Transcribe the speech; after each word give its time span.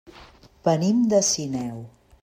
Venim 0.69 1.05
de 1.13 1.21
Sineu. 1.29 1.83